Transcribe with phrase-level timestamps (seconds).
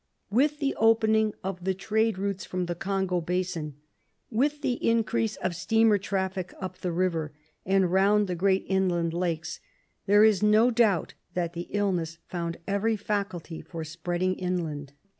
[0.31, 3.75] With the opening of trade routes from the Congo basin,
[4.31, 7.33] with the increase of steamer traffic up the river
[7.67, 9.59] and round the great inland lakes,
[10.07, 14.93] there is no doubt that the illness found every facility for spreading inland.